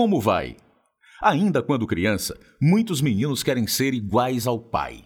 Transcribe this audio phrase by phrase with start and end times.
[0.00, 0.54] Como vai?
[1.20, 5.02] Ainda quando criança, muitos meninos querem ser iguais ao pai.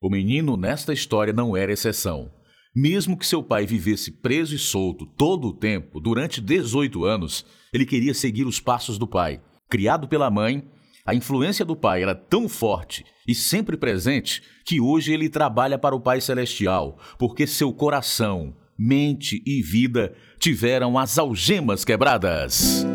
[0.00, 2.32] O menino nesta história não era exceção.
[2.74, 7.84] Mesmo que seu pai vivesse preso e solto todo o tempo, durante 18 anos, ele
[7.84, 9.42] queria seguir os passos do pai.
[9.68, 10.66] Criado pela mãe,
[11.04, 15.94] a influência do pai era tão forte e sempre presente que hoje ele trabalha para
[15.94, 22.86] o Pai Celestial, porque seu coração, mente e vida tiveram as algemas quebradas.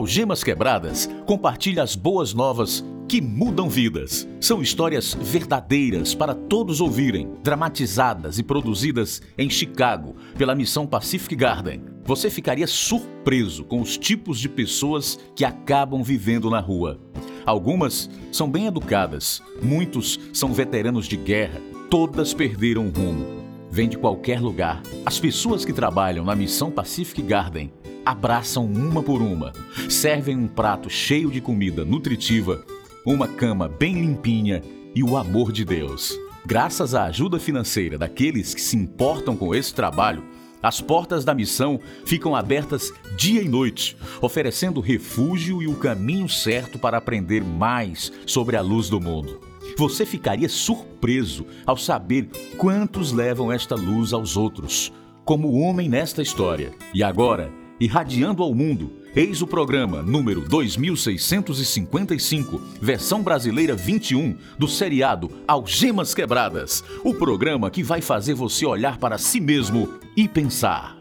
[0.00, 4.26] Algemas Quebradas compartilha as boas novas que mudam vidas.
[4.40, 11.82] São histórias verdadeiras para todos ouvirem, dramatizadas e produzidas em Chicago pela missão Pacific Garden.
[12.02, 16.98] Você ficaria surpreso com os tipos de pessoas que acabam vivendo na rua.
[17.44, 21.60] Algumas são bem educadas, muitos são veteranos de guerra,
[21.90, 23.26] todas perderam o rumo.
[23.70, 24.82] Vêm de qualquer lugar.
[25.04, 27.70] As pessoas que trabalham na missão Pacific Garden
[28.10, 29.52] abraçam uma por uma,
[29.88, 32.64] servem um prato cheio de comida nutritiva,
[33.06, 34.62] uma cama bem limpinha
[34.94, 36.18] e o amor de Deus.
[36.44, 40.24] Graças à ajuda financeira daqueles que se importam com esse trabalho,
[40.60, 46.80] as portas da missão ficam abertas dia e noite, oferecendo refúgio e o caminho certo
[46.80, 49.40] para aprender mais sobre a luz do mundo.
[49.78, 54.92] Você ficaria surpreso ao saber quantos levam esta luz aos outros,
[55.24, 56.72] como o homem nesta história.
[56.92, 59.00] E agora, irradiando ao mundo.
[59.16, 66.84] Eis o programa número 2655, versão brasileira 21, do seriado Algemas Quebradas.
[67.02, 70.96] O programa que vai fazer você olhar para si mesmo e pensar.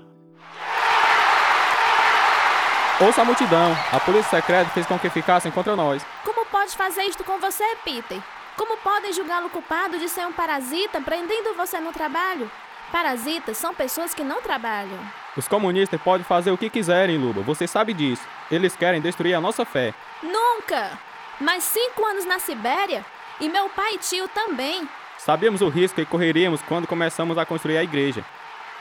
[3.01, 3.77] Ouça a multidão.
[3.91, 6.03] A polícia secreta fez com que ficassem contra nós.
[6.25, 8.21] Como pode fazer isto com você, Peter?
[8.57, 12.51] Como podem julgá-lo culpado de ser um parasita prendendo você no trabalho?
[12.91, 14.99] Parasitas são pessoas que não trabalham.
[15.39, 17.41] Os comunistas podem fazer o que quiserem, Luba.
[17.43, 18.21] Você sabe disso.
[18.51, 19.93] Eles querem destruir a nossa fé.
[20.21, 20.99] Nunca!
[21.39, 23.05] Mais cinco anos na Sibéria?
[23.39, 24.85] E meu pai e tio também.
[25.17, 28.25] Sabíamos o risco que correríamos quando começamos a construir a igreja.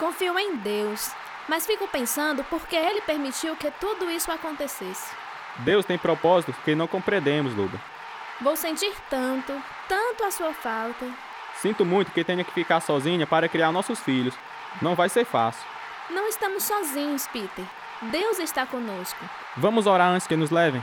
[0.00, 1.12] Confio em Deus.
[1.49, 5.15] Mas fico pensando por que ele permitiu que tudo isso acontecesse.
[5.59, 7.81] Deus tem propósitos que não compreendemos, Luba.
[8.41, 9.53] Vou sentir tanto,
[9.88, 11.06] tanto a sua falta.
[11.62, 14.34] Sinto muito que tenha que ficar sozinha para criar nossos filhos.
[14.83, 15.78] Não vai ser fácil.
[16.11, 17.65] Não estamos sozinhos, Peter.
[18.11, 19.19] Deus está conosco.
[19.57, 20.83] Vamos orar antes que nos levem?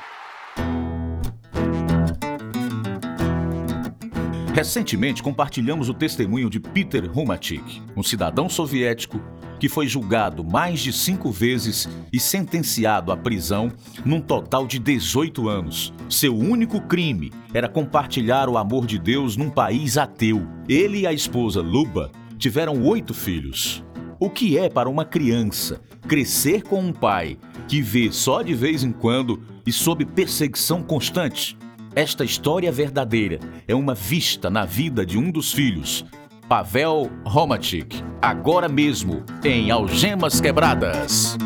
[4.54, 9.20] Recentemente compartilhamos o testemunho de Peter Rumatik, um cidadão soviético
[9.60, 13.72] que foi julgado mais de cinco vezes e sentenciado à prisão
[14.06, 15.94] num total de 18 anos.
[16.08, 20.48] Seu único crime era compartilhar o amor de Deus num país ateu.
[20.70, 23.85] Ele e a esposa Luba tiveram oito filhos.
[24.18, 27.38] O que é para uma criança crescer com um pai
[27.68, 31.58] que vê só de vez em quando e sob perseguição constante?
[31.94, 36.06] Esta história verdadeira é uma vista na vida de um dos filhos,
[36.48, 41.38] Pavel Romatic, agora mesmo em Algemas Quebradas.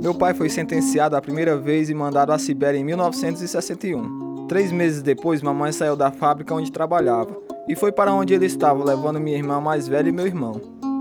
[0.00, 4.46] Meu pai foi sentenciado a primeira vez e mandado à Sibéria em 1961.
[4.46, 8.84] Três meses depois, mamãe saiu da fábrica onde trabalhava e foi para onde ele estava,
[8.84, 10.60] levando minha irmã mais velha e meu irmão.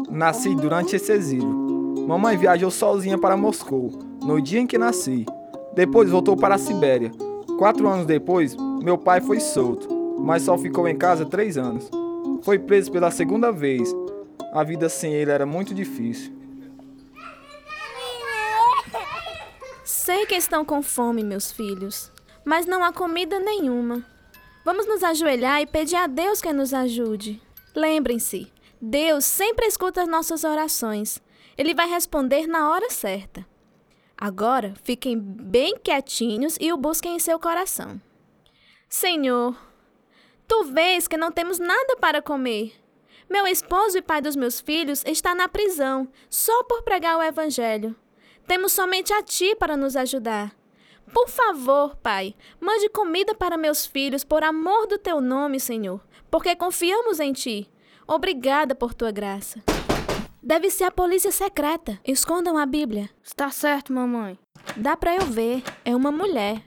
[0.10, 1.64] Nasci durante esse exílio.
[2.08, 3.92] Mamãe viajou sozinha para Moscou,
[4.24, 5.26] no dia em que nasci.
[5.74, 7.12] Depois voltou para a Sibéria.
[7.58, 9.88] Quatro anos depois, meu pai foi solto,
[10.20, 11.90] mas só ficou em casa três anos.
[12.44, 13.94] Foi preso pela segunda vez.
[14.54, 16.34] A vida sem ele era muito difícil.
[19.84, 22.12] Sei que estão com fome, meus filhos,
[22.46, 24.04] mas não há comida nenhuma.
[24.64, 27.42] Vamos nos ajoelhar e pedir a Deus que nos ajude.
[27.76, 28.52] Lembrem-se,
[28.82, 31.22] Deus sempre escuta as nossas orações.
[31.58, 33.46] Ele vai responder na hora certa.
[34.18, 38.02] Agora, fiquem bem quietinhos e o busquem em seu coração.
[38.88, 39.54] Senhor,
[40.48, 42.74] tu vês que não temos nada para comer.
[43.30, 47.96] Meu esposo e pai dos meus filhos está na prisão, só por pregar o Evangelho.
[48.48, 50.56] Temos somente a ti para nos ajudar.
[51.14, 56.02] Por favor, Pai, mande comida para meus filhos por amor do teu nome, Senhor,
[56.32, 57.70] porque confiamos em ti.
[58.08, 59.62] Obrigada por tua graça.
[60.42, 61.98] Deve ser a polícia secreta.
[62.04, 63.10] Escondam a Bíblia.
[63.24, 64.38] Está certo, mamãe.
[64.76, 65.64] Dá para eu ver.
[65.86, 66.62] É uma mulher.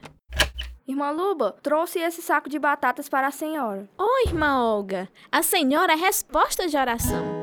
[0.87, 3.87] Irmã Luba, trouxe esse saco de batatas para a senhora.
[3.97, 5.09] Oi, irmã Olga.
[5.31, 7.36] A senhora é resposta de oração.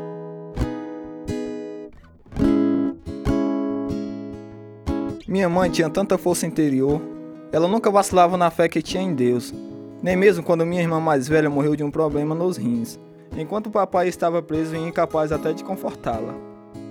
[5.34, 7.02] Minha mãe tinha tanta força interior.
[7.50, 9.52] Ela nunca vacilava na fé que tinha em Deus,
[10.00, 13.00] nem mesmo quando minha irmã mais velha morreu de um problema nos rins,
[13.36, 16.36] enquanto o papai estava preso e incapaz até de confortá-la.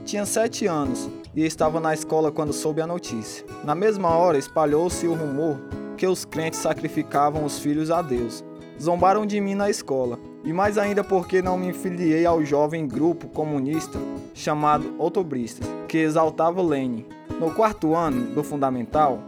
[0.03, 3.45] Tinha sete anos e estava na escola quando soube a notícia.
[3.63, 5.57] Na mesma hora espalhou-se o rumor
[5.95, 8.43] que os crentes sacrificavam os filhos a Deus.
[8.77, 13.29] Zombaram de mim na escola, e mais ainda porque não me filiei ao jovem grupo
[13.29, 13.97] comunista
[14.33, 17.05] chamado Outobristas, que exaltava Lênin.
[17.43, 19.21] No quarto ano do fundamental,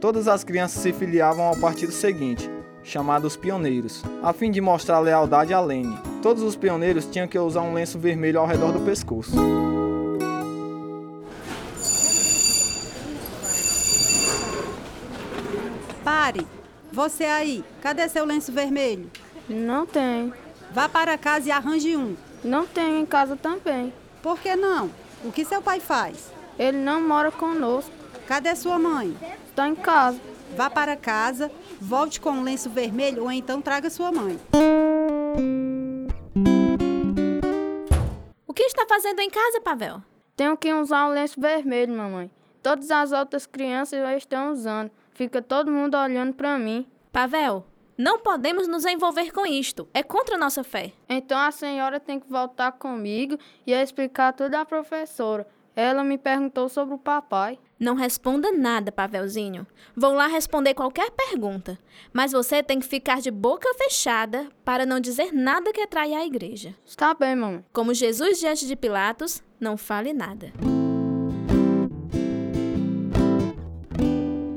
[0.00, 2.50] todas as crianças se filiavam ao partido seguinte,
[2.82, 5.96] chamado os Pioneiros, a fim de mostrar lealdade a Lênin.
[6.20, 9.36] Todos os pioneiros tinham que usar um lenço vermelho ao redor do pescoço.
[16.02, 16.44] Pare!
[16.90, 19.08] Você aí, cadê seu lenço vermelho?
[19.48, 20.34] Não tem.
[20.72, 22.16] Vá para casa e arranje um.
[22.42, 23.92] Não tenho em casa também.
[24.20, 24.90] Por que não?
[25.24, 26.41] O que seu pai faz?
[26.62, 27.90] Ele não mora conosco.
[28.24, 29.16] Cadê sua mãe?
[29.48, 30.20] Está em casa.
[30.56, 31.50] Vá para casa,
[31.80, 34.38] volte com um lenço vermelho ou então traga sua mãe.
[38.46, 40.00] O que está fazendo em casa, Pavel?
[40.36, 42.30] Tenho que usar o lenço vermelho, mamãe.
[42.62, 44.92] Todas as outras crianças já estão usando.
[45.14, 46.86] Fica todo mundo olhando para mim.
[47.10, 47.66] Pavel,
[47.98, 49.88] não podemos nos envolver com isto.
[49.92, 50.92] É contra a nossa fé.
[51.08, 53.36] Então a senhora tem que voltar comigo
[53.66, 55.44] e explicar tudo à professora.
[55.74, 57.58] Ela me perguntou sobre o papai.
[57.80, 59.66] Não responda nada, Pavelzinho.
[59.96, 61.78] Vou lá responder qualquer pergunta.
[62.12, 66.26] Mas você tem que ficar de boca fechada para não dizer nada que atraia a
[66.26, 66.74] igreja.
[66.84, 67.64] Está bem, mamãe.
[67.72, 70.52] Como Jesus diante de Pilatos, não fale nada.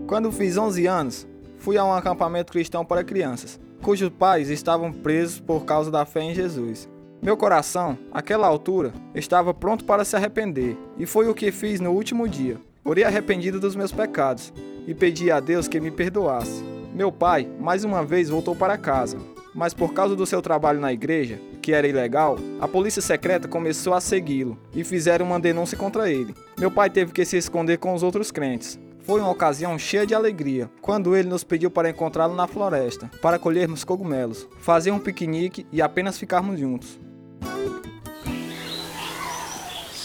[0.05, 1.27] Quando fiz 11 anos,
[1.57, 6.21] fui a um acampamento cristão para crianças, cujos pais estavam presos por causa da fé
[6.21, 6.87] em Jesus.
[7.25, 11.89] Meu coração, àquela altura, estava pronto para se arrepender, e foi o que fiz no
[11.89, 12.57] último dia.
[12.83, 14.53] Orei arrependido dos meus pecados
[14.85, 16.63] e pedi a Deus que me perdoasse.
[16.93, 19.17] Meu pai, mais uma vez, voltou para casa,
[19.55, 23.95] mas por causa do seu trabalho na igreja, que era ilegal, a polícia secreta começou
[23.95, 26.35] a segui-lo e fizeram uma denúncia contra ele.
[26.59, 28.79] Meu pai teve que se esconder com os outros crentes.
[29.01, 33.39] Foi uma ocasião cheia de alegria, quando ele nos pediu para encontrá-lo na floresta, para
[33.39, 37.03] colhermos cogumelos, fazer um piquenique e apenas ficarmos juntos.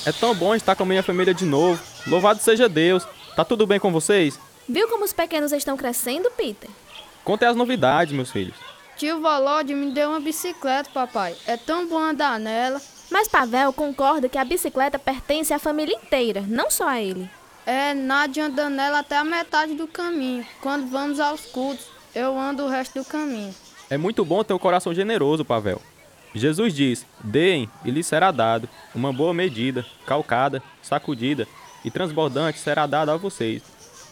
[0.07, 1.83] É tão bom estar com a minha família de novo.
[2.07, 3.07] Louvado seja Deus.
[3.37, 4.39] Tá tudo bem com vocês?
[4.69, 6.71] Viu como os pequenos estão crescendo, Peter?
[7.25, 8.57] Contem as novidades, meus filhos.
[8.97, 11.35] Tio Volode me deu uma bicicleta, papai.
[11.47, 12.81] É tão bom andar nela.
[13.11, 17.29] Mas Pavel concorda que a bicicleta pertence à família inteira, não só a ele.
[17.67, 20.47] É, Nádia anda nela até a metade do caminho.
[20.61, 23.55] Quando vamos aos cultos, eu ando o resto do caminho.
[23.89, 25.83] É muito bom ter um coração generoso, Pavel.
[26.35, 28.69] Jesus diz: Deem e lhes será dado.
[28.95, 31.47] Uma boa medida, calcada, sacudida
[31.85, 33.63] e transbordante será dada a vocês.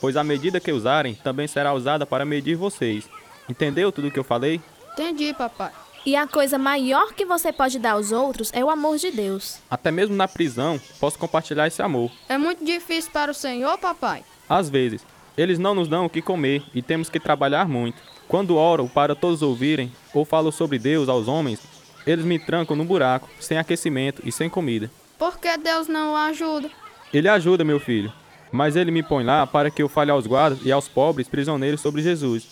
[0.01, 3.09] Pois a medida que usarem também será usada para medir vocês.
[3.49, 4.61] Entendeu tudo o que eu falei?
[4.93, 5.73] Entendi, papai.
[6.07, 9.59] E a coisa maior que você pode dar aos outros é o amor de Deus.
[9.71, 12.11] Até mesmo na prisão, posso compartilhar esse amor.
[12.29, 14.25] É muito difícil para o senhor, papai?
[14.49, 15.05] Às vezes,
[15.37, 18.01] eles não nos dão o que comer e temos que trabalhar muito.
[18.27, 21.61] Quando oro para todos ouvirem ou falo sobre Deus aos homens,
[22.09, 24.91] eles me trancam no buraco, sem aquecimento e sem comida.
[25.19, 26.71] Por que Deus não o ajuda?
[27.13, 28.11] Ele ajuda, meu filho,
[28.51, 31.83] mas ele me põe lá para que eu fale aos guardas e aos pobres prisioneiros
[31.83, 32.49] sobre Jesus.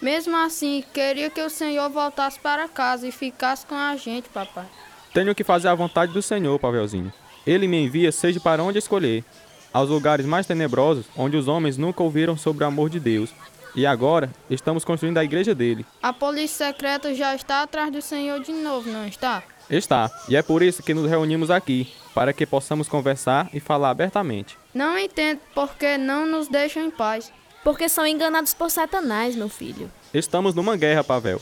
[0.00, 4.66] Mesmo assim, queria que o senhor voltasse para casa e ficasse com a gente, papai.
[5.12, 7.12] Tenho que fazer a vontade do Senhor, Pavelzinho.
[7.44, 9.24] Ele me envia seja para onde escolher,
[9.72, 13.30] aos lugares mais tenebrosos, onde os homens nunca ouviram sobre o amor de Deus.
[13.74, 15.86] E agora estamos construindo a igreja dele.
[16.02, 19.42] A polícia secreta já está atrás do senhor de novo, não está?
[19.68, 23.90] Está, e é por isso que nos reunimos aqui, para que possamos conversar e falar
[23.90, 24.58] abertamente.
[24.74, 27.32] Não entendo por que não nos deixam em paz.
[27.62, 29.90] Porque são enganados por Satanás, meu filho.
[30.12, 31.40] Estamos numa guerra, Pavel.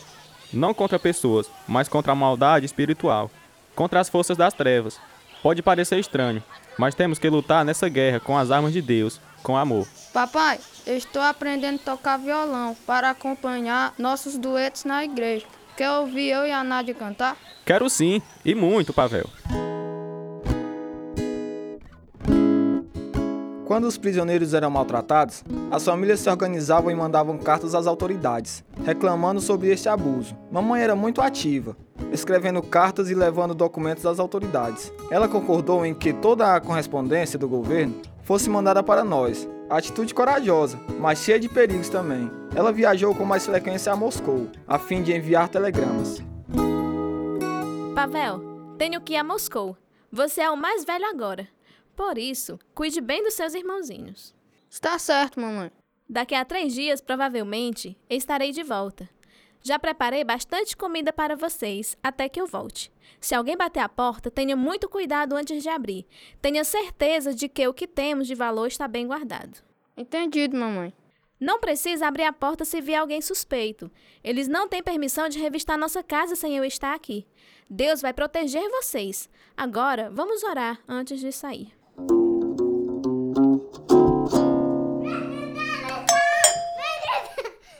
[0.52, 3.30] Não contra pessoas, mas contra a maldade espiritual.
[3.74, 4.98] Contra as forças das trevas.
[5.42, 6.42] Pode parecer estranho,
[6.76, 9.86] mas temos que lutar nessa guerra com as armas de Deus, com amor.
[10.18, 15.46] Papai, eu estou aprendendo a tocar violão para acompanhar nossos duetos na igreja.
[15.76, 17.36] Quer ouvir eu e a Nádia cantar?
[17.64, 19.30] Quero sim, e muito, Pavel.
[23.64, 29.40] Quando os prisioneiros eram maltratados, as famílias se organizavam e mandavam cartas às autoridades, reclamando
[29.40, 30.36] sobre este abuso.
[30.50, 31.76] Mamãe era muito ativa,
[32.10, 34.92] escrevendo cartas e levando documentos às autoridades.
[35.12, 39.48] Ela concordou em que toda a correspondência do governo fosse mandada para nós.
[39.70, 42.30] Atitude corajosa, mas cheia de perigos também.
[42.56, 46.22] Ela viajou com mais frequência a Moscou, a fim de enviar telegramas.
[47.94, 48.40] Pavel,
[48.78, 49.76] tenho que ir a Moscou.
[50.10, 51.46] Você é o mais velho agora.
[51.94, 54.34] Por isso, cuide bem dos seus irmãozinhos.
[54.70, 55.70] Está certo, mamãe.
[56.08, 59.06] Daqui a três dias, provavelmente, estarei de volta.
[59.62, 62.90] Já preparei bastante comida para vocês até que eu volte.
[63.20, 66.06] Se alguém bater a porta, tenha muito cuidado antes de abrir.
[66.40, 69.58] Tenha certeza de que o que temos de valor está bem guardado.
[69.96, 70.92] Entendido, mamãe.
[71.40, 73.90] Não precisa abrir a porta se vier alguém suspeito.
[74.24, 77.26] Eles não têm permissão de revistar nossa casa sem eu estar aqui.
[77.70, 79.28] Deus vai proteger vocês.
[79.56, 81.77] Agora, vamos orar antes de sair.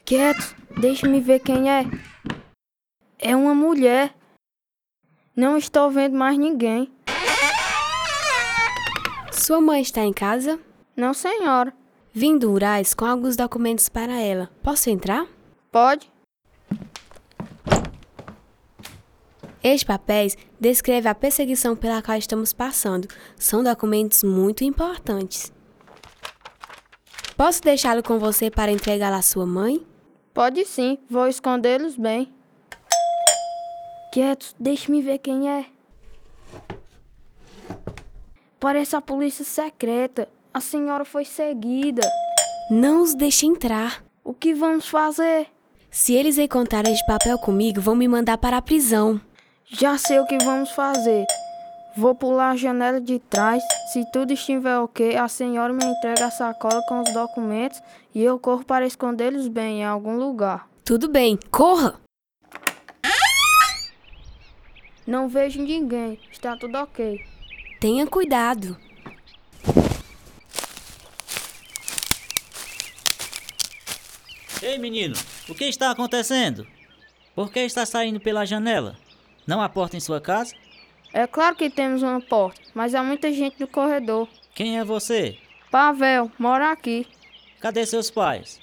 [0.08, 1.84] Quieto, deixe-me ver quem é.
[3.18, 4.14] É uma mulher.
[5.36, 6.90] Não estou vendo mais ninguém.
[9.30, 10.58] Sua mãe está em casa?
[10.96, 11.74] Não, senhora.
[12.10, 14.48] Vim do Urais com alguns documentos para ela.
[14.62, 15.26] Posso entrar?
[15.70, 16.10] Pode?
[19.62, 23.06] Estes papéis descrevem a perseguição pela qual estamos passando.
[23.36, 25.52] São documentos muito importantes.
[27.36, 29.86] Posso deixá-lo com você para entregá-lo à sua mãe?
[30.38, 32.33] Pode sim, vou escondê-los bem.
[34.12, 35.66] Quietos, deixe-me ver quem é.
[38.61, 40.28] Parece a polícia secreta.
[40.54, 42.02] A senhora foi seguida.
[42.71, 44.04] Não os deixe entrar.
[44.23, 45.49] O que vamos fazer?
[45.90, 49.21] Se eles encontrarem este papel comigo, vão me mandar para a prisão.
[49.64, 51.26] Já sei o que vamos fazer.
[51.99, 53.61] Vou pular a janela de trás.
[53.93, 57.83] Se tudo estiver ok, a senhora me entrega a sacola com os documentos
[58.14, 60.69] e eu corro para escondê-los bem em algum lugar.
[60.85, 62.00] Tudo bem, corra!
[65.05, 66.21] Não vejo ninguém.
[66.31, 67.21] Está tudo ok.
[67.81, 68.76] Tenha cuidado.
[74.62, 75.17] Ei, menino,
[75.49, 76.64] o que está acontecendo?
[77.35, 78.97] Por que está saindo pela janela?
[79.45, 80.55] Não há porta em sua casa?
[81.12, 84.28] É claro que temos uma porta, mas há muita gente no corredor.
[84.54, 85.38] Quem é você?
[85.70, 87.06] Pavel, mora aqui.
[87.60, 88.60] Cadê seus pais?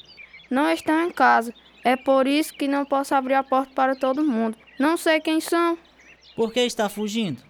[0.49, 1.53] Não estão em casa.
[1.83, 4.57] É por isso que não posso abrir a porta para todo mundo.
[4.79, 5.77] Não sei quem são.
[6.35, 7.41] Por que está fugindo?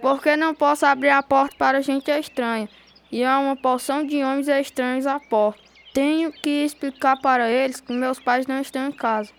[0.00, 2.68] Porque não posso abrir a porta para gente estranha.
[3.10, 5.60] E há uma porção de homens estranhos à porta.
[5.92, 9.30] Tenho que explicar para eles que meus pais não estão em casa.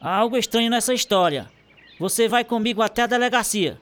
[0.00, 1.48] Há algo estranho nessa história.
[1.98, 3.78] Você vai comigo até a delegacia.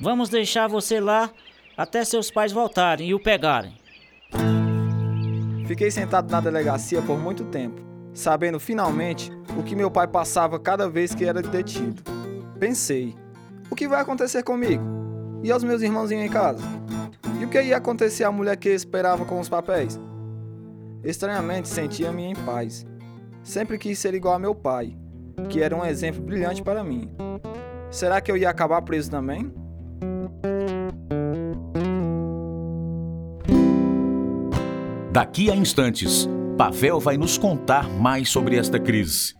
[0.00, 1.28] Vamos deixar você lá
[1.76, 3.74] até seus pais voltarem e o pegarem.
[5.66, 7.82] Fiquei sentado na delegacia por muito tempo,
[8.14, 12.02] sabendo finalmente o que meu pai passava cada vez que era detido.
[12.60, 13.16] Pensei:
[13.68, 14.84] o que vai acontecer comigo?
[15.42, 16.62] E aos meus irmãozinhos em casa?
[17.40, 19.98] E o que ia acontecer à mulher que esperava com os papéis?
[21.02, 22.86] Estranhamente sentia-me em paz.
[23.42, 24.96] Sempre quis ser igual a meu pai,
[25.48, 27.10] que era um exemplo brilhante para mim.
[27.90, 29.52] Será que eu ia acabar preso também?
[35.18, 39.34] Daqui a instantes, Pavel vai nos contar mais sobre esta crise.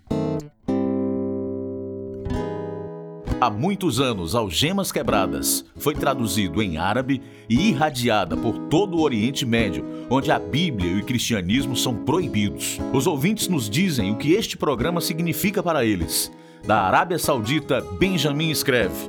[3.41, 9.47] Há muitos anos, Algemas Quebradas foi traduzido em árabe e irradiada por todo o Oriente
[9.47, 12.81] Médio, onde a Bíblia e o cristianismo são proibidos.
[12.93, 16.29] Os ouvintes nos dizem o que este programa significa para eles.
[16.67, 19.09] Da Arábia Saudita, Benjamin escreve: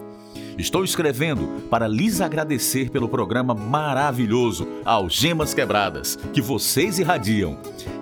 [0.60, 7.58] Estou escrevendo para lhes agradecer pelo programa maravilhoso Algemas Quebradas, que vocês irradiam.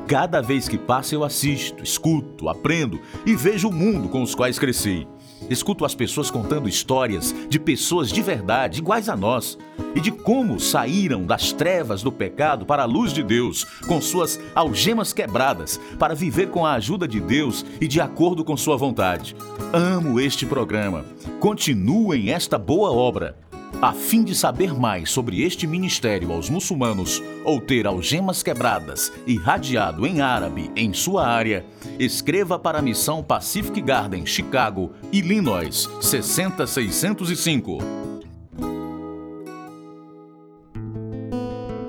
[0.08, 4.58] Cada vez que passa, eu assisto, escuto, aprendo e vejo o mundo com os quais
[4.58, 5.06] cresci.
[5.50, 9.58] Escuto as pessoas contando histórias de pessoas de verdade, iguais a nós,
[9.96, 14.40] e de como saíram das trevas do pecado para a luz de Deus, com suas
[14.54, 19.36] algemas quebradas, para viver com a ajuda de Deus e de acordo com sua vontade.
[19.74, 21.06] Amo este programa.
[21.40, 23.36] Continuem esta boa obra.
[23.82, 30.08] A fim de saber mais sobre este ministério aos muçulmanos ou ter algemas quebradas irradiado
[30.08, 31.64] em árabe em sua área,
[32.00, 37.78] escreva para a missão Pacific Garden, Chicago, Illinois, 60605.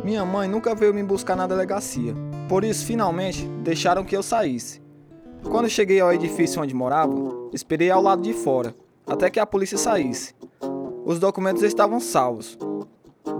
[0.05, 2.15] Minha mãe nunca veio me buscar na delegacia,
[2.49, 4.83] por isso finalmente deixaram que eu saísse.
[5.43, 7.15] Quando cheguei ao edifício onde morava,
[7.53, 8.75] esperei ao lado de fora,
[9.07, 10.35] até que a polícia saísse.
[11.09, 12.59] Os documentos estavam salvos.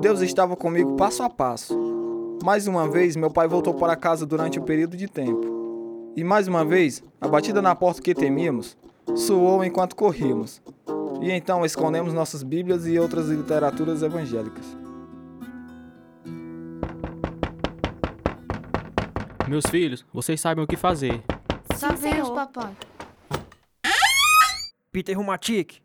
[0.01, 1.79] Deus estava comigo passo a passo.
[2.43, 6.15] Mais uma vez, meu pai voltou para casa durante um período de tempo.
[6.17, 8.75] E mais uma vez, a batida na porta que temíamos
[9.15, 10.63] soou enquanto corríamos.
[11.21, 14.65] E então escondemos nossas Bíblias e outras literaturas evangélicas.
[19.47, 21.23] Meus filhos, vocês sabem o que fazer.
[21.77, 22.75] Sabemos, papai.
[24.91, 25.83] Peter Rumatic,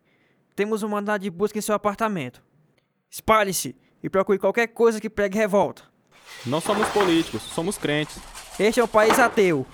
[0.56, 2.42] temos um mandado de busca em seu apartamento.
[3.10, 5.84] Espalhe-se e procure qualquer coisa que pregue revolta.
[6.46, 8.18] Não somos políticos, somos crentes.
[8.60, 9.66] Este é um país ateu.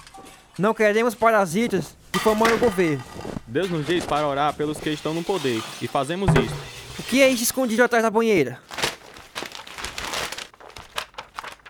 [0.57, 3.03] Não queremos parasitas difamando o governo.
[3.47, 6.55] Deus nos diz para orar pelos que estão no poder, e fazemos isso.
[6.99, 8.59] O que é isso escondido atrás da banheira?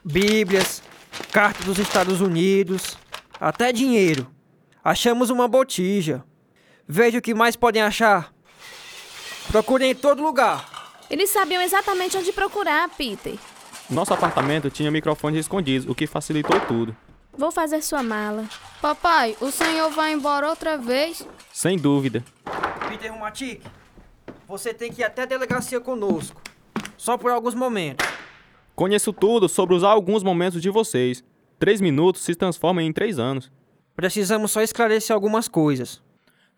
[0.04, 0.82] Bíblias,
[1.32, 2.98] cartas dos Estados Unidos,
[3.40, 4.30] até dinheiro.
[4.84, 6.24] Achamos uma botija.
[6.88, 8.34] Veja o que mais podem achar.
[9.52, 10.70] Procurem em todo lugar.
[11.10, 13.34] Eles sabiam exatamente onde procurar, Peter.
[13.90, 16.96] Nosso apartamento tinha microfones escondidos, o que facilitou tudo.
[17.36, 18.46] Vou fazer sua mala.
[18.80, 21.26] Papai, o senhor vai embora outra vez?
[21.52, 22.24] Sem dúvida.
[22.88, 23.62] Peter Rumatic,
[24.48, 26.40] você tem que ir até a delegacia conosco.
[26.96, 28.06] Só por alguns momentos.
[28.76, 31.24] Conheço tudo sobre os alguns momentos de vocês.
[31.58, 33.52] Três minutos se transformam em três anos.
[33.96, 36.02] Precisamos só esclarecer algumas coisas.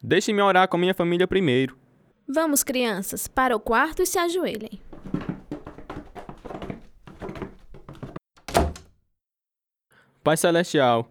[0.04, 1.81] Deixe-me orar com minha família primeiro.
[2.34, 4.80] Vamos, crianças, para o quarto e se ajoelhem.
[10.24, 11.10] Pai Celestial,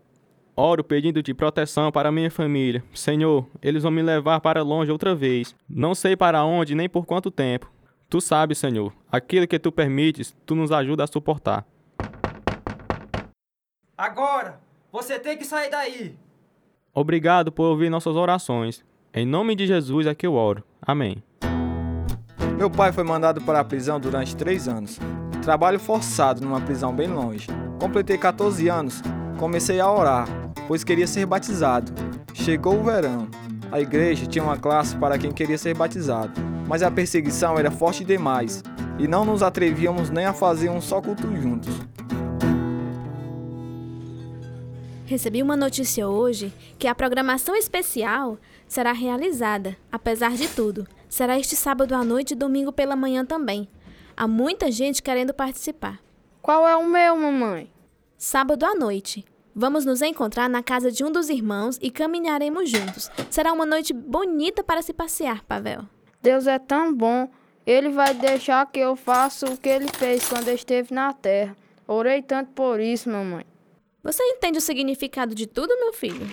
[0.56, 2.82] oro pedindo-te proteção para minha família.
[2.94, 5.54] Senhor, eles vão me levar para longe outra vez.
[5.68, 7.70] Não sei para onde nem por quanto tempo.
[8.08, 11.66] Tu sabes, Senhor, aquilo que tu permites, tu nos ajuda a suportar.
[13.94, 14.58] Agora,
[14.90, 16.16] você tem que sair daí.
[16.94, 18.82] Obrigado por ouvir nossas orações.
[19.12, 20.62] Em nome de Jesus é que eu oro.
[20.80, 21.20] Amém.
[22.56, 25.00] Meu pai foi mandado para a prisão durante três anos.
[25.42, 27.48] Trabalho forçado numa prisão bem longe.
[27.80, 29.02] Completei 14 anos,
[29.36, 30.28] comecei a orar,
[30.68, 31.90] pois queria ser batizado.
[32.32, 33.26] Chegou o verão.
[33.72, 38.04] A igreja tinha uma classe para quem queria ser batizado, mas a perseguição era forte
[38.04, 38.62] demais
[38.96, 41.74] e não nos atrevíamos nem a fazer um só culto juntos.
[45.10, 48.38] Recebi uma notícia hoje que a programação especial
[48.70, 50.86] será realizada, apesar de tudo.
[51.08, 53.68] Será este sábado à noite e domingo pela manhã também.
[54.16, 55.98] Há muita gente querendo participar.
[56.40, 57.68] Qual é o meu, mamãe?
[58.16, 59.24] Sábado à noite.
[59.52, 63.10] Vamos nos encontrar na casa de um dos irmãos e caminharemos juntos.
[63.28, 65.82] Será uma noite bonita para se passear, Pavel.
[66.22, 67.28] Deus é tão bom.
[67.66, 71.56] Ele vai deixar que eu faça o que ele fez quando esteve na terra.
[71.88, 73.44] Orei tanto por isso, mamãe.
[74.04, 76.30] Você entende o significado de tudo, meu filho?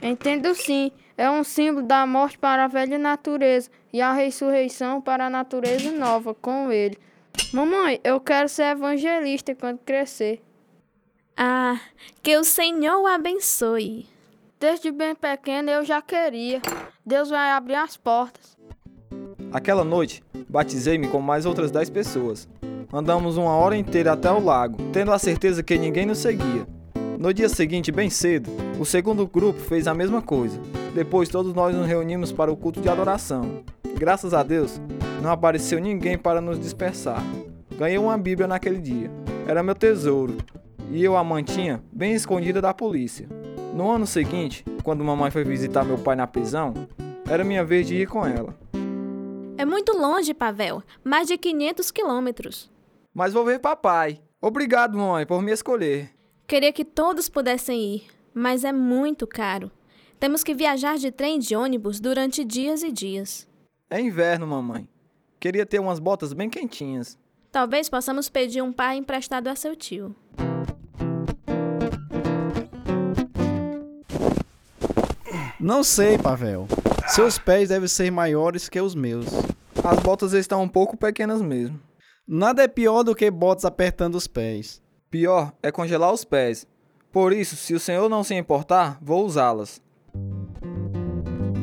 [0.00, 0.92] Entendo sim.
[1.16, 5.92] É um símbolo da morte para a velha natureza e a ressurreição para a natureza
[5.92, 6.98] nova com ele.
[7.52, 10.42] Mamãe, eu quero ser evangelista quando crescer.
[11.36, 11.80] Ah,
[12.22, 14.06] que o Senhor o abençoe.
[14.58, 16.60] Desde bem pequeno eu já queria.
[17.04, 18.56] Deus vai abrir as portas.
[19.52, 22.48] Aquela noite, batizei-me com mais outras 10 pessoas.
[22.92, 26.66] Andamos uma hora inteira até o lago, tendo a certeza que ninguém nos seguia.
[27.18, 30.60] No dia seguinte, bem cedo, o segundo grupo fez a mesma coisa.
[30.94, 33.62] Depois, todos nós nos reunimos para o culto de adoração.
[33.96, 34.80] Graças a Deus,
[35.22, 37.22] não apareceu ninguém para nos dispersar.
[37.78, 39.10] Ganhei uma Bíblia naquele dia.
[39.46, 40.36] Era meu tesouro,
[40.90, 43.28] e eu a mantinha bem escondida da polícia.
[43.74, 46.74] No ano seguinte, quando mamãe foi visitar meu pai na prisão,
[47.28, 48.56] era minha vez de ir com ela.
[49.56, 50.82] É muito longe, Pavel.
[51.02, 52.70] Mais de 500 quilômetros.
[53.12, 54.20] Mas vou ver papai.
[54.40, 56.13] Obrigado, mãe, por me escolher.
[56.46, 59.70] Queria que todos pudessem ir, mas é muito caro.
[60.20, 63.48] Temos que viajar de trem e de ônibus durante dias e dias.
[63.88, 64.86] É inverno, mamãe.
[65.40, 67.18] Queria ter umas botas bem quentinhas.
[67.50, 70.14] Talvez possamos pedir um pai emprestado a seu tio.
[75.58, 76.66] Não sei, Pavel.
[77.08, 79.28] Seus pés devem ser maiores que os meus.
[79.82, 81.80] As botas estão um pouco pequenas mesmo.
[82.28, 84.83] Nada é pior do que botas apertando os pés.
[85.14, 86.66] Pior é congelar os pés.
[87.12, 89.80] Por isso, se o senhor não se importar, vou usá-las.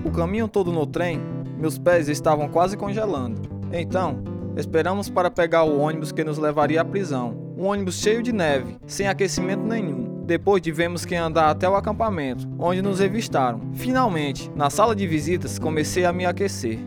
[0.05, 1.19] O caminho todo no trem,
[1.57, 3.41] meus pés estavam quase congelando.
[3.73, 4.23] Então,
[4.55, 7.53] esperamos para pegar o ônibus que nos levaria à prisão.
[7.57, 10.23] Um ônibus cheio de neve, sem aquecimento nenhum.
[10.23, 13.73] Depois tivemos que andar até o acampamento, onde nos revistaram.
[13.73, 16.79] Finalmente, na sala de visitas, comecei a me aquecer.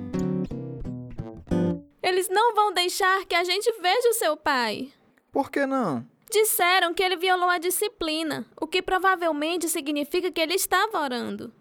[2.03, 4.89] Eles não vão deixar que a gente veja o seu pai.
[5.31, 6.14] Por que não?
[6.35, 11.53] Disseram que ele violou a disciplina, o que provavelmente significa que ele estava orando.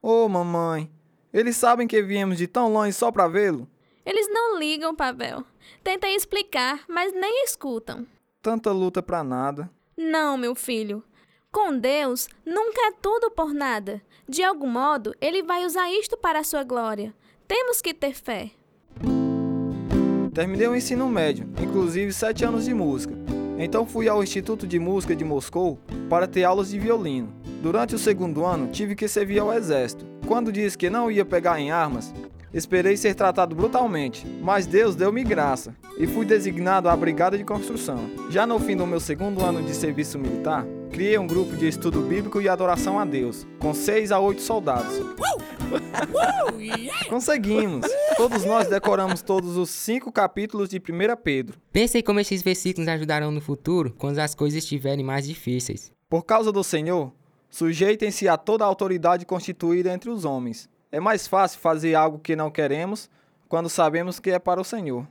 [0.00, 0.90] Ô, oh, mamãe,
[1.30, 3.68] eles sabem que viemos de tão longe só para vê-lo?
[4.02, 5.44] Eles não ligam, Pavel.
[5.82, 8.06] Tentei explicar, mas nem escutam.
[8.40, 9.70] Tanta luta para nada.
[9.94, 11.04] Não, meu filho.
[11.52, 14.00] Com Deus, nunca é tudo por nada.
[14.26, 17.14] De algum modo, Ele vai usar isto para a sua glória.
[17.46, 18.52] Temos que ter fé.
[20.32, 23.14] Terminei o ensino médio, inclusive sete anos de música.
[23.58, 27.32] Então fui ao Instituto de Música de Moscou para ter aulas de violino.
[27.62, 30.04] Durante o segundo ano, tive que servir ao exército.
[30.26, 32.12] Quando disse que não ia pegar em armas,
[32.52, 38.10] esperei ser tratado brutalmente, mas Deus deu-me graça e fui designado à Brigada de Construção.
[38.28, 42.02] Já no fim do meu segundo ano de serviço militar, Criei um grupo de estudo
[42.02, 44.94] bíblico e adoração a Deus, com seis a oito soldados.
[47.08, 47.84] Conseguimos!
[48.16, 50.80] Todos nós decoramos todos os cinco capítulos de 1
[51.20, 51.58] Pedro.
[51.72, 55.90] Pense em como esses versículos ajudarão no futuro, quando as coisas estiverem mais difíceis.
[56.08, 57.12] Por causa do Senhor,
[57.50, 60.68] sujeitem-se a toda a autoridade constituída entre os homens.
[60.92, 63.10] É mais fácil fazer algo que não queremos
[63.48, 65.04] quando sabemos que é para o Senhor.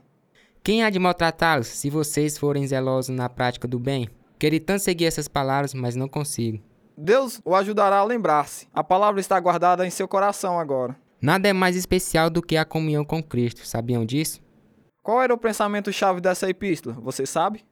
[0.62, 4.08] Quem há de maltratá-los se vocês forem zelosos na prática do bem?
[4.44, 6.62] Queria tanto seguir essas palavras, mas não consigo.
[6.98, 8.68] Deus o ajudará a lembrar-se.
[8.74, 10.94] A palavra está guardada em seu coração agora.
[11.18, 14.42] Nada é mais especial do que a comunhão com Cristo, sabiam disso?
[15.02, 16.94] Qual era o pensamento-chave dessa epístola?
[17.00, 17.64] Você sabe?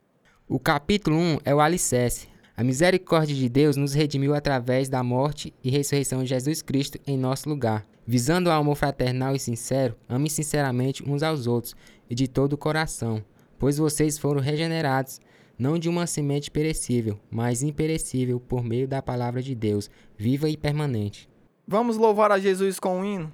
[0.48, 2.26] O capítulo 1 é o alicerce.
[2.56, 7.18] A misericórdia de Deus nos redimiu através da morte e ressurreição de Jesus Cristo em
[7.18, 7.84] nosso lugar.
[8.06, 11.76] Visando o amor fraternal e sincero, ame sinceramente uns aos outros
[12.08, 13.22] e de todo o coração,
[13.58, 15.20] pois vocês foram regenerados,
[15.62, 20.56] não de uma semente perecível, mas imperecível por meio da palavra de Deus, viva e
[20.56, 21.28] permanente.
[21.68, 23.32] Vamos louvar a Jesus com um hino?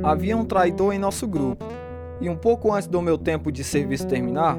[0.00, 1.64] Havia um traidor em nosso grupo,
[2.20, 4.56] e um pouco antes do meu tempo de serviço terminar,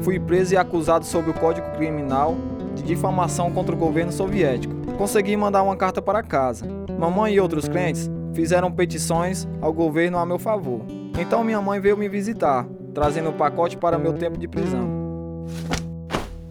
[0.00, 2.34] fui preso e acusado sob o Código Criminal
[2.74, 4.74] de difamação contra o governo soviético.
[4.96, 6.64] Consegui mandar uma carta para casa.
[6.98, 10.80] Mamãe e outros crentes fizeram petições ao governo a meu favor.
[11.20, 14.97] Então minha mãe veio me visitar, trazendo o pacote para meu tempo de prisão.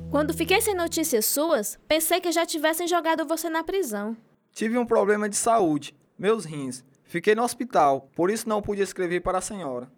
[0.10, 4.18] Quando fiquei sem notícias suas, pensei que já tivessem jogado você na prisão.
[4.52, 6.84] Tive um problema de saúde, meus rins.
[7.04, 9.90] Fiquei no hospital, por isso não pude escrever para a senhora.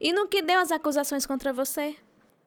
[0.00, 1.96] E no que deu as acusações contra você?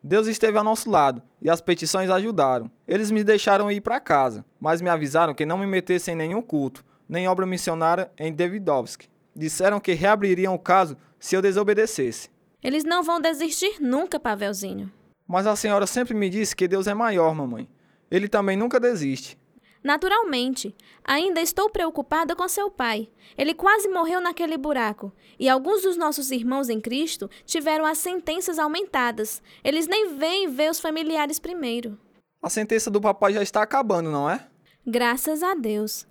[0.02, 2.72] Deus esteve ao nosso lado e as petições ajudaram.
[2.88, 6.42] Eles me deixaram ir para casa, mas me avisaram que não me metesse em nenhum
[6.42, 9.04] culto, nem obra missionária em Davidovsk.
[9.36, 12.30] Disseram que reabririam o caso se eu desobedecesse.
[12.64, 14.92] Eles não vão desistir nunca, Pavelzinho.
[15.30, 17.70] Mas a senhora sempre me disse que Deus é maior, mamãe.
[18.10, 19.38] Ele também nunca desiste.
[19.84, 20.76] Naturalmente.
[21.04, 23.08] Ainda estou preocupada com seu pai.
[23.38, 25.14] Ele quase morreu naquele buraco.
[25.38, 29.40] E alguns dos nossos irmãos em Cristo tiveram as sentenças aumentadas.
[29.64, 31.96] Eles nem vêm ver os familiares primeiro.
[32.42, 34.48] A sentença do papai já está acabando, não é?
[34.84, 36.08] Graças a Deus.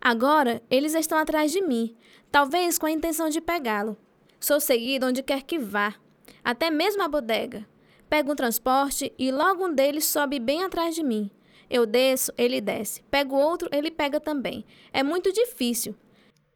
[0.00, 1.94] Agora eles estão atrás de mim,
[2.30, 3.98] talvez com a intenção de pegá-lo.
[4.40, 5.94] Sou seguido onde quer que vá,
[6.42, 7.70] até mesmo a bodega.
[8.12, 11.30] Pego um transporte e logo um deles sobe bem atrás de mim.
[11.70, 13.02] Eu desço, ele desce.
[13.04, 14.66] Pego outro, ele pega também.
[14.92, 15.96] É muito difícil.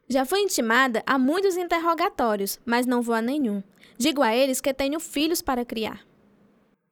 [0.07, 3.63] Já fui intimada a muitos interrogatórios, mas não vou a nenhum.
[3.97, 6.07] Digo a eles que tenho filhos para criar.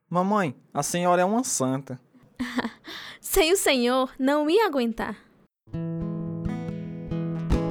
[0.09, 1.99] Mamãe, a senhora é uma santa.
[3.21, 5.15] Sem o senhor, não ia aguentar.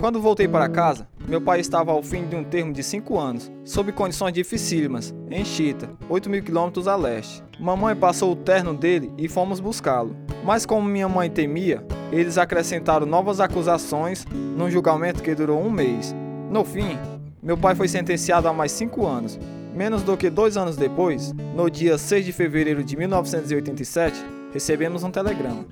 [0.00, 3.50] Quando voltei para casa, meu pai estava ao fim de um termo de 5 anos,
[3.64, 7.42] sob condições dificílimas, em Chita, 8 mil quilômetros a leste.
[7.58, 10.14] Mamãe passou o terno dele e fomos buscá-lo.
[10.44, 11.82] Mas como minha mãe temia,
[12.12, 16.14] eles acrescentaram novas acusações num julgamento que durou um mês.
[16.50, 16.98] No fim,
[17.42, 19.38] meu pai foi sentenciado a mais 5 anos.
[19.74, 25.10] Menos do que dois anos depois, no dia 6 de fevereiro de 1987, recebemos um
[25.10, 25.64] telegrama.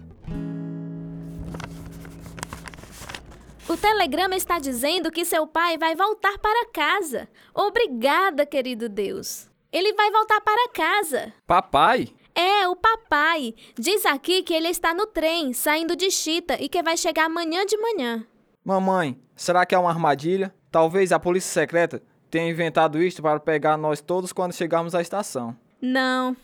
[3.68, 7.28] O telegrama está dizendo que seu pai vai voltar para casa.
[7.54, 9.48] Obrigada, querido Deus.
[9.72, 11.32] Ele vai voltar para casa.
[11.46, 12.08] Papai?
[12.34, 13.54] É, o papai.
[13.78, 17.64] Diz aqui que ele está no trem, saindo de Chita e que vai chegar amanhã
[17.64, 18.26] de manhã.
[18.64, 20.52] Mamãe, será que é uma armadilha?
[20.70, 25.56] Talvez a polícia secreta tenha inventado isto para pegar nós todos quando chegarmos à estação.
[25.80, 26.36] Não.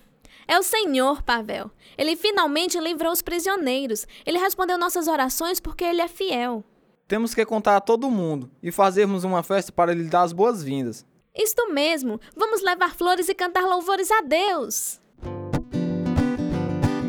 [0.46, 1.70] É o Senhor, Pavel.
[1.96, 4.07] Ele finalmente livrou os prisioneiros.
[4.24, 6.64] Ele respondeu nossas orações porque ele é fiel.
[7.09, 11.07] Temos que contar a todo mundo e fazermos uma festa para lhe dar as boas-vindas.
[11.35, 12.21] Isto mesmo!
[12.37, 15.01] Vamos levar flores e cantar louvores a Deus!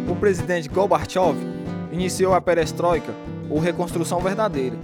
[0.09, 1.37] O presidente Gorbachev
[1.91, 3.13] iniciou a perestroika,
[3.49, 4.77] ou reconstrução verdadeira.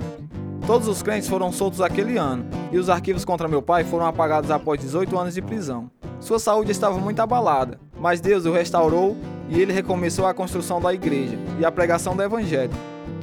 [0.68, 4.52] Todos os crentes foram soltos aquele ano e os arquivos contra meu pai foram apagados
[4.52, 5.90] após 18 anos de prisão.
[6.20, 9.16] Sua saúde estava muito abalada, mas Deus o restaurou
[9.48, 12.74] e ele recomeçou a construção da igreja e a pregação do evangelho.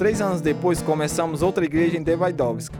[0.02, 2.74] Três anos depois, começamos outra igreja em Devaidovsk.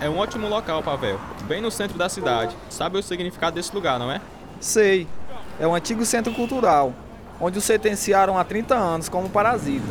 [0.00, 1.20] É um ótimo local, Pavel.
[1.44, 2.56] Bem no centro da cidade.
[2.68, 4.20] Sabe o significado desse lugar, não é?
[4.58, 5.06] Sei.
[5.60, 6.92] É um antigo centro cultural,
[7.40, 9.86] onde o sentenciaram há 30 anos como parasita,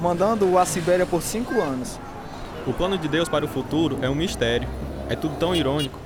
[0.00, 2.00] mandando-o à Sibéria por 5 anos.
[2.66, 4.66] O plano de Deus para o futuro é um mistério.
[5.10, 5.98] É tudo tão irônico.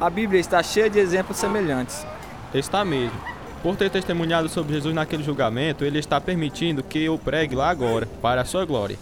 [0.00, 2.04] A Bíblia está cheia de exemplos semelhantes.
[2.52, 3.31] Está mesmo.
[3.62, 8.08] Por ter testemunhado sobre Jesus naquele julgamento, ele está permitindo que eu pregue lá agora,
[8.20, 8.98] para a sua glória.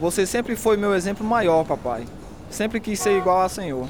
[0.00, 2.04] Você sempre foi meu exemplo maior, papai.
[2.48, 3.88] Sempre quis ser igual ao Senhor.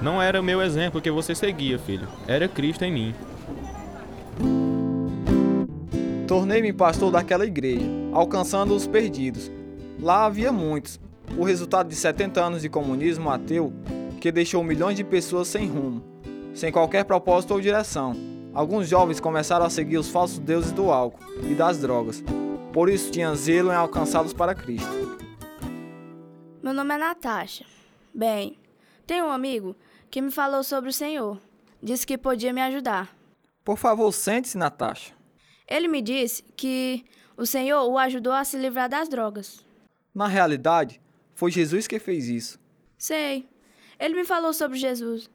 [0.00, 2.06] Não era o meu exemplo que você seguia, filho.
[2.28, 3.14] Era Cristo em mim.
[6.28, 9.50] Tornei-me pastor daquela igreja, alcançando os perdidos.
[10.00, 11.00] Lá havia muitos.
[11.36, 13.72] O resultado de 70 anos de comunismo ateu
[14.20, 16.04] que deixou milhões de pessoas sem rumo,
[16.54, 18.37] sem qualquer propósito ou direção.
[18.58, 22.24] Alguns jovens começaram a seguir os falsos deuses do álcool e das drogas.
[22.72, 24.90] Por isso tinha zelo em alcançá-los para Cristo.
[26.60, 27.64] Meu nome é Natasha.
[28.12, 28.58] Bem,
[29.06, 29.76] tenho um amigo
[30.10, 31.40] que me falou sobre o Senhor.
[31.80, 33.16] Disse que podia me ajudar.
[33.64, 35.14] Por favor, sente-se, Natasha.
[35.64, 37.04] Ele me disse que
[37.36, 39.64] o Senhor o ajudou a se livrar das drogas.
[40.12, 41.00] Na realidade,
[41.32, 42.58] foi Jesus que fez isso.
[42.98, 43.48] Sei.
[44.00, 45.30] Ele me falou sobre Jesus.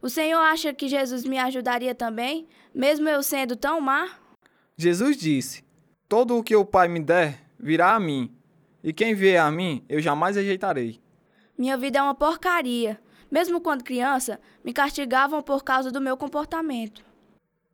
[0.00, 4.08] O Senhor acha que Jesus me ajudaria também, mesmo eu sendo tão má?
[4.76, 5.64] Jesus disse:
[6.08, 8.32] Todo o que o Pai me der virá a mim,
[8.82, 11.00] e quem vier a mim eu jamais rejeitarei.
[11.56, 13.00] Minha vida é uma porcaria.
[13.30, 17.04] Mesmo quando criança, me castigavam por causa do meu comportamento.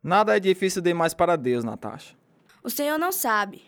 [0.02, 2.16] Nada é difícil demais para Deus, Natasha.
[2.62, 3.62] O senhor não sabe.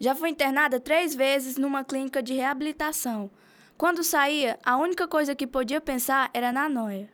[0.00, 3.30] Já fui internada três vezes numa clínica de reabilitação.
[3.76, 7.10] Quando saía, a única coisa que podia pensar era na noia.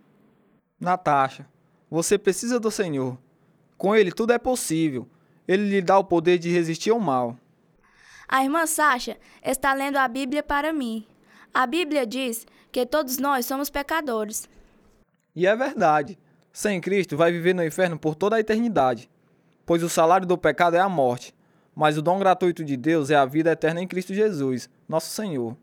[0.80, 1.46] Natasha,
[1.90, 3.18] você precisa do Senhor.
[3.76, 5.08] Com Ele tudo é possível.
[5.46, 7.37] Ele lhe dá o poder de resistir ao mal.
[8.26, 11.06] A irmã Sasha está lendo a Bíblia para mim.
[11.52, 14.48] A Bíblia diz que todos nós somos pecadores.
[15.37, 16.18] E é verdade.
[16.52, 19.10] Sem Cristo vai viver no inferno por toda a eternidade.
[19.66, 21.34] Pois o salário do pecado é a morte,
[21.74, 25.56] mas o dom gratuito de Deus é a vida eterna em Cristo Jesus, nosso Senhor.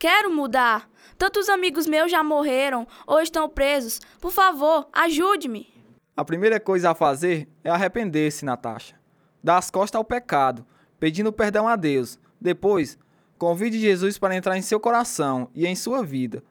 [0.00, 0.88] Quero mudar.
[1.18, 4.00] Tantos amigos meus já morreram ou estão presos.
[4.18, 5.68] Por favor, ajude-me.
[6.16, 8.98] A primeira coisa a fazer é arrepender-se, Natasha.
[9.44, 10.64] Dar as costas ao pecado,
[10.98, 12.18] pedindo perdão a Deus.
[12.40, 12.98] Depois,
[13.36, 16.42] convide Jesus para entrar em seu coração e em sua vida.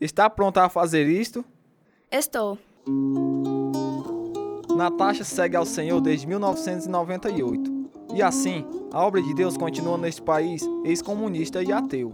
[0.00, 1.44] Está pronta a fazer isto?
[2.10, 2.58] Estou.
[4.76, 7.72] Natasha segue ao Senhor desde 1998.
[8.16, 12.12] E assim, a obra de Deus continua neste país ex-comunista e ateu.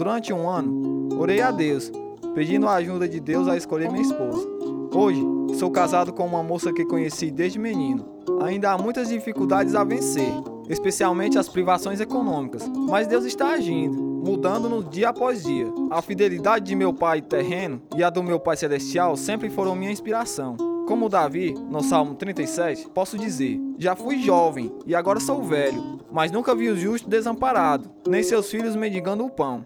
[0.00, 1.92] Durante um ano, orei a Deus,
[2.34, 4.48] pedindo a ajuda de Deus a escolher minha esposa.
[4.94, 5.22] Hoje,
[5.58, 8.06] sou casado com uma moça que conheci desde menino.
[8.42, 10.32] Ainda há muitas dificuldades a vencer,
[10.70, 15.66] especialmente as privações econômicas, mas Deus está agindo, mudando-nos dia após dia.
[15.90, 19.92] A fidelidade de meu pai terreno e a do meu pai celestial sempre foram minha
[19.92, 20.56] inspiração.
[20.90, 26.32] Como Davi, no Salmo 37, posso dizer: Já fui jovem e agora sou velho, mas
[26.32, 29.64] nunca vi o justo desamparado, nem seus filhos mendigando o pão.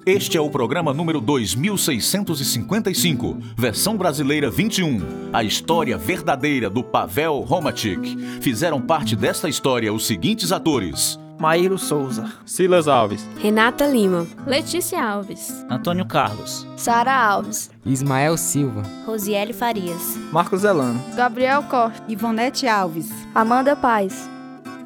[0.06, 5.30] Este é o programa número 2655, versão brasileira 21.
[5.32, 7.98] A história verdadeira do Pavel Romatic.
[8.42, 15.64] Fizeram parte desta história os seguintes atores: Maíro Souza, Silas Alves, Renata Lima, Letícia Alves,
[15.70, 23.74] Antônio Carlos, Sara Alves, Ismael Silva, Rosiele Farias, Marcos Zelano, Gabriel Costa, Ivonete Alves, Amanda
[23.74, 24.28] Paz.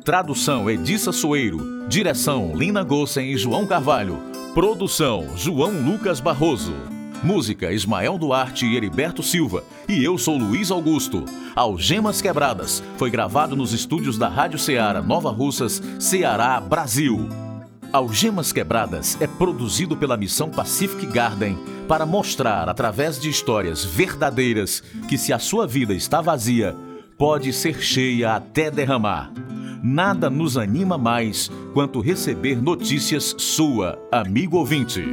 [0.04, 1.76] Tradução Edissa Soeiro.
[1.88, 4.37] Direção Lina Gossen e João Carvalho.
[4.54, 6.72] Produção João Lucas Barroso.
[7.22, 9.62] Música Ismael Duarte e Heriberto Silva.
[9.86, 11.24] E eu sou Luiz Augusto.
[11.54, 17.28] Algemas Quebradas foi gravado nos estúdios da Rádio Ceará Nova Russas, Ceará, Brasil.
[17.92, 21.56] Algemas Quebradas é produzido pela Missão Pacific Garden
[21.86, 26.74] para mostrar, através de histórias verdadeiras, que se a sua vida está vazia,
[27.18, 29.30] pode ser cheia até derramar.
[29.82, 35.04] Nada nos anima mais quanto receber notícias sua, amigo ouvinte.